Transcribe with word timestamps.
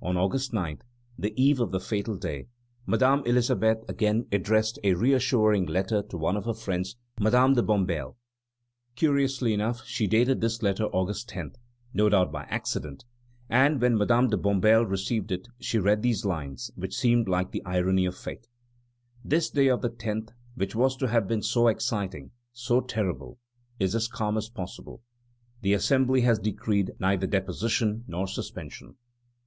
On 0.00 0.16
August 0.16 0.54
9, 0.54 0.78
the 1.18 1.34
eve 1.38 1.60
of 1.60 1.70
the 1.70 1.80
fatal 1.80 2.16
day, 2.16 2.46
Madame 2.86 3.22
Elisabeth 3.26 3.84
again 3.90 4.26
addressed 4.32 4.78
a 4.82 4.94
reassuring 4.94 5.66
letter 5.66 6.02
to 6.04 6.16
one 6.16 6.34
of 6.34 6.46
her 6.46 6.54
friends, 6.54 6.96
Madame 7.20 7.52
de 7.52 7.62
Bombelles. 7.62 8.14
Curiously 8.94 9.52
enough 9.52 9.84
she 9.84 10.06
dated 10.06 10.40
this 10.40 10.62
letter 10.62 10.84
August 10.84 11.28
10, 11.28 11.56
no 11.92 12.08
doubt 12.08 12.32
by 12.32 12.44
accident, 12.44 13.04
and 13.50 13.78
when 13.78 13.98
Madame 13.98 14.30
de 14.30 14.38
Bombelles 14.38 14.88
received 14.88 15.30
it, 15.30 15.46
she 15.60 15.78
read 15.78 16.00
these 16.00 16.24
lines, 16.24 16.70
which 16.74 16.96
seem 16.96 17.24
like 17.24 17.50
the 17.52 17.62
irony 17.66 18.06
of 18.06 18.16
fate: 18.16 18.46
"This 19.22 19.50
day 19.50 19.68
of 19.68 19.82
the 19.82 19.90
10th, 19.90 20.30
which 20.54 20.74
was 20.74 20.96
to 20.96 21.08
have 21.08 21.28
been 21.28 21.42
so 21.42 21.68
exciting, 21.68 22.30
so 22.54 22.80
terrible, 22.80 23.38
is 23.78 23.94
as 23.94 24.08
calm 24.08 24.38
as 24.38 24.48
possible; 24.48 25.02
the 25.60 25.74
Assembly 25.74 26.22
has 26.22 26.38
decreed 26.38 26.92
neither 26.98 27.26
deposition 27.26 28.04
nor 28.08 28.26
suspension." 28.26 28.96